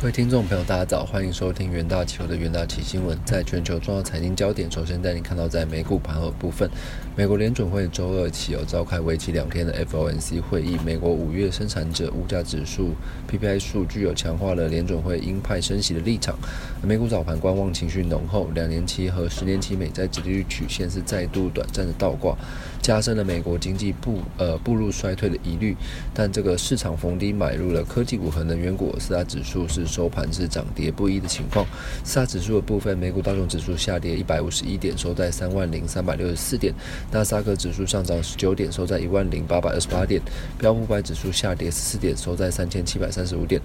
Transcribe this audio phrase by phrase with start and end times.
[0.00, 3.18] 各位听众朋友，大家早，欢迎收听元大期货的元大期新闻。
[3.24, 6.70] 在全球重要财经焦点，首先带你看到在美股盘后部分，
[7.16, 10.78] 美国联准会周二起有召开为期两天的 FOMC 会议。
[10.86, 12.94] 美国五月生产者物价指数
[13.28, 16.38] PPI 数据有强化了联准会鹰派升息的立场。
[16.80, 22.38] 美股早盘观望情绪浓厚，两年期和十年期美债利率曲线是再度短暂的倒挂，
[22.80, 25.76] 加深了美国经济步呃步入衰退的疑虑。
[26.14, 29.88] 但这个市场逢低买入了科技股和能源股，四大指数是。
[29.88, 31.66] 收盘是涨跌不一的情况。
[32.04, 36.72] 四大指数的部分，美股道琼指数下跌一百五十一点，收在三万零三百六十四点；
[37.10, 40.20] 纳斯达克指数上涨十九点，收在一万零八百二十八点；
[40.58, 43.60] 标普五百指数下跌十四点，收在三千七百三十五点；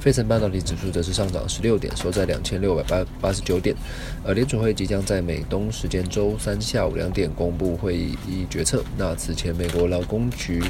[0.00, 3.74] 费城半导体指数则是上涨十六点，收在两千六百八八十九点。
[4.24, 8.84] 而联储会即将在美东时间周三下午两点公布会议决策。
[8.96, 10.62] 那此前，美国劳工局。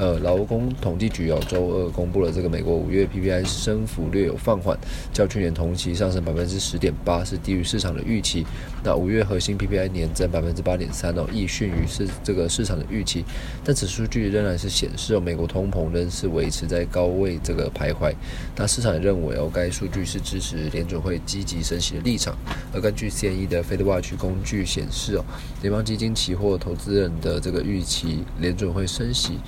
[0.00, 4.74] 呃，劳工统计局哦，周二公布了这个美国五月 PPI 升幅略有放缓，
[5.12, 8.46] 较去年同期上升百分之十点八，是低于市场的预期。
[8.82, 13.22] 那五月核心 PPI 年增百分之八点三哦，亦逊于市这个市场的预期。
[13.62, 18.10] 但此数据仍然是显示哦，美国通膨仍是维持在高位这个徘徊。
[18.56, 22.34] 那市场认为哦，该数据是支持联准会积极升息的立场。
[22.72, 25.24] 而根据 CNE 的 Fed Watch 工具显示哦，
[25.60, 29.38] 联邦基金期货投资人的这个预期联准会升息。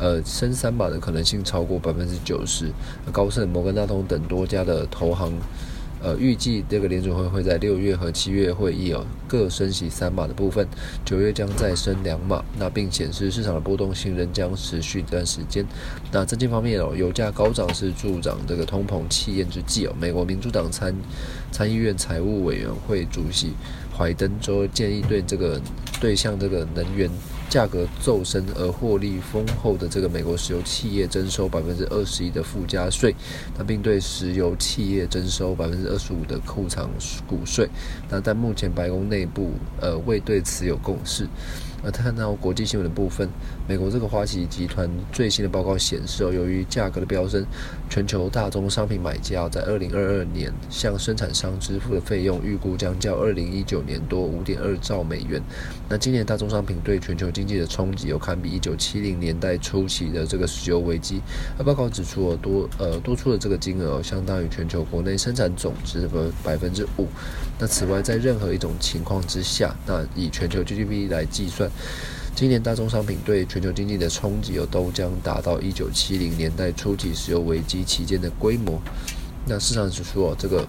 [0.00, 2.72] 呃，升三码的可能性超过百分之九十。
[3.12, 5.30] 高盛、摩根大通等多家的投行，
[6.02, 10.66] 呃，预计这个联储会会在六月和七月会议哦各升息三码的部分，
[11.04, 12.42] 九月将再升两码。
[12.58, 15.66] 那并显示市场的波动性仍将持续一段时间。
[16.10, 19.94] 那资金方面哦，油价高涨是助长这个通膨气焰之际哦。
[20.00, 20.94] 美国民主党参
[21.52, 23.52] 参议院财务委员会主席
[23.94, 25.60] 怀登周建议对这个
[26.00, 27.10] 对象这个能源。
[27.50, 33.12] 价格骤升而获利丰厚的这个美国石油企业征收百分之二十一的附加税，
[33.58, 36.88] 那并对石油企业征收百分之二十五的库藏
[37.26, 37.68] 股税。
[38.08, 41.26] 那但目前白宫内部呃未对此有共识。
[41.82, 43.28] 而看到国际新闻的部分，
[43.66, 47.44] 美国这个花旗集团最新的报告显示哦，由于价格的飙升，
[47.88, 55.40] 全球大宗商品买家在二零二二年向生产商支付的费用预估将较二零一九年多五点二兆美元。
[55.88, 61.20] 那今年大宗商品对全球经济的冲击有堪比一九七零年代初期的这个石油危机。
[61.58, 66.08] 而报告指出哦，多呃多出的这个金额相当于全球国内生产总值的
[66.44, 67.06] 百分之五。
[67.58, 71.69] 那此外，在任何一种情况之下，那以全球 GDP 来计算。
[72.34, 78.80] 今年大宗商品对全球经济的冲击，又都将达到一九七零年代初期石油危机期间的规模。
[79.46, 80.66] 那市场指数，哦，这个。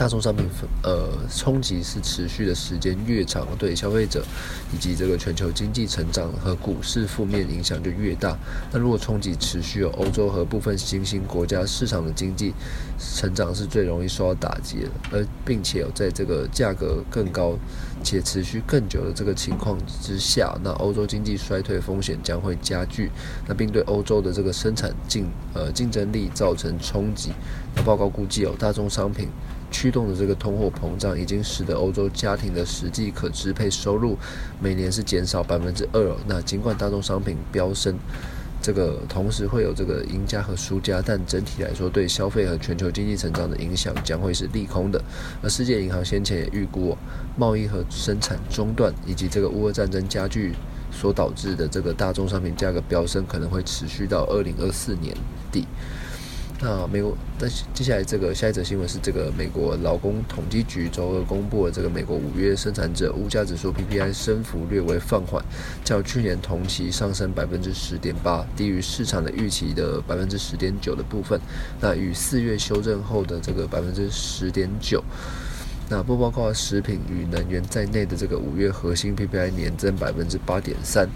[0.00, 0.46] 大宗商品
[0.82, 4.24] 呃冲击是持续的时间越长，对消费者
[4.72, 8.34] 以及这个全球经济成长和股市负面影响就越大。
[8.72, 12.54] 那如果冲击持续，有欧洲和部分新兴国家市场的经济
[12.98, 17.58] 成长是最容易受到打击的，而并且在这个价格更高
[18.02, 23.10] 且持续更久的这个情况之下，那欧洲经济衰退风险将会加剧，
[23.46, 27.32] 那并对欧洲的这个生产竞呃竞争力造成冲击。
[27.76, 29.28] 那报告估计有大宗商品。
[29.70, 34.16] 驱动的这个通货膨胀，已经使得欧洲家庭的实际可支配收入
[34.60, 36.16] 每年是减少百分之二。
[36.26, 37.96] 那尽管大宗商品飙升，
[38.60, 45.02] 这个同时会有这个赢家和输家，但整体来说，对消费和全球经济成长的影响将会是利空的。
[45.42, 46.96] 而世界银行先前也预估，
[47.36, 50.52] 贸易和生产中断以及这个乌俄战争加剧
[50.92, 55.16] 所导致的这个大宗商品价格飙升，可能会持续到二零二四年
[55.50, 55.66] 底。
[56.62, 65.42] 那美国，那接下来这个下一则新闻是这个美国劳工统计局周二公布的这个美国五月生产者物价指数 PPI 升幅略微放缓，
[65.82, 71.40] 较去年同期上升百分之十点八，低于市场的预期的百分之十点九的部分。
[71.80, 75.02] 那与四月修正后的这个百分之十点九。
[75.92, 81.08] 那不包括食品与能源在内的这个五月核心 PPI 年增百分之八点三，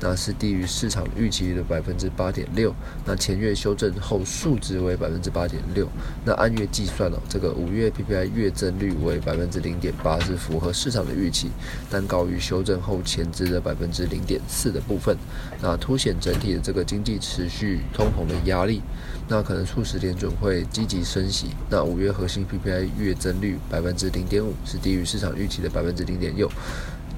[0.00, 2.74] 那是低于市场预期的百分之八点六。
[3.04, 5.86] 那前月修正后数值为百分之八点六。
[6.24, 11.50] 那按月计算哦，这个五月 PPI 月增率为百分之零点八，是符合市场的预期，
[11.90, 15.14] 但高于修正后前值的百分之零点四的部分。
[15.60, 18.80] 那凸显整体的这个经济持续通膨的压力，
[19.28, 21.48] 那可能促使联准会积极升息。
[21.68, 24.21] 那五月核心 PPI 月增率百分之零。
[24.22, 26.48] 零点五是低于市场预期的百分之零点六，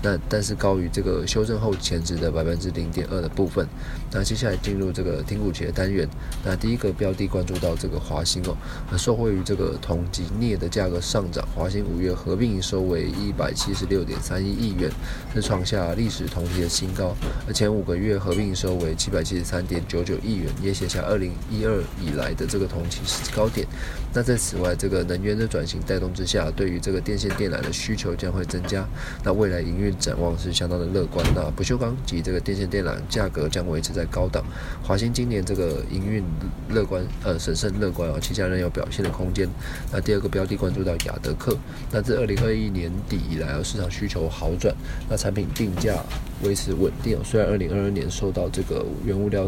[0.04, 3.66] 那但是高于这个修正后前值的百分之零点二的部分。
[4.12, 6.06] 那接下来进入这个听股企的单元，
[6.44, 8.54] 那第一个标的关注到这个华兴哦，
[8.98, 14.90] 受惠于这个铜及镍的价格上涨，华兴五月合并营收为一百七十六点三一亿元，
[15.34, 17.16] 是创下历史同期的新高，
[17.48, 23.00] 而前五个月合并营收为七百七十三点九九亿元，也写下二零一二以来的这个同期
[23.34, 23.66] 高点。
[24.12, 28.86] 那在此外，这个能源的转型带动之下，对于这个电线电缆的需求将会增加。
[29.24, 31.25] 那未来营运展望是相当的乐观。
[31.35, 34.44] 那不锈钢及这个电线电缆价格将维持在高档。
[34.82, 36.25] 华兴今年这个营运
[36.69, 39.49] 乐观，呃，审慎乐观啊，旗下仍有表现的空间。
[39.93, 41.56] 那第二个标的关注到雅德克。
[41.91, 44.75] 那自二零二一年底以来啊，市场需求好转，
[45.08, 46.02] 那产品定价
[46.43, 47.19] 维持稳定。
[47.25, 49.47] 虽然二零二二年受到这个原物料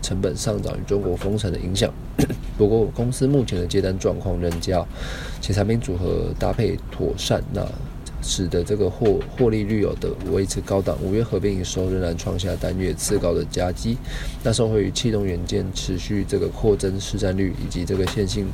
[0.00, 1.92] 成本上涨与中国封城的影响。
[2.58, 4.84] 不过，公司目前的接单状况仍佳，
[5.40, 7.66] 且产品组合搭配妥善，那
[8.22, 10.96] 使得这个获获利率有的维持高档。
[11.02, 13.96] 五月合并营收仍然创下单月次高的佳绩。
[14.42, 18.46] 那受惠于气动元件持续这个扩增市占率，以及这个线性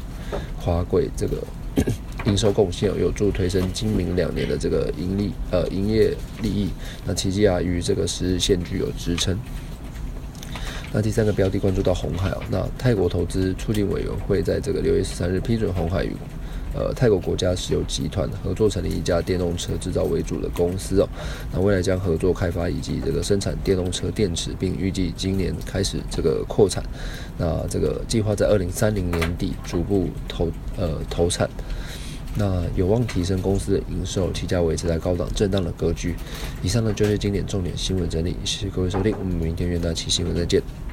[0.58, 1.36] 滑轨这个
[2.26, 6.12] 营收贡献，有助推升今明两年的这个盈利呃营业
[6.42, 6.70] 利益。
[7.06, 9.38] 那奇迹啊，与这个十日线具有支撑。
[10.90, 16.12] 那第三个标的关注到红海哦，那泰国投资促进委员会在这个六月十三日批准红海与
[16.74, 21.08] 呃泰国国家石油集团合作成立一家电动车制造为主的公司哦，
[21.52, 26.82] 那未来将合作开发以及这个生产电动车电池，并预计今年开始这个扩产，
[27.36, 31.48] 那这个计划在二零三零年底逐步投呃投产。
[32.36, 36.14] 那有望提升公司的营收，期价维持在高档震荡的格局。
[36.62, 40.87] 以上呢就是经典重点新闻整理，谢谢各位收听，我们明天元旦期新闻再见。